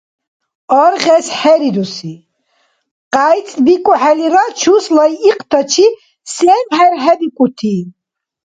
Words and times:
Аргъес 0.83 1.27
хӀерируси— 1.37 2.15
къяйцӀбикӀухӀелира 3.13 4.45
чус 4.59 4.85
лайикьтачи 4.95 5.85
сен 6.33 6.65
хӀерхӀебикӀути? 6.75 7.75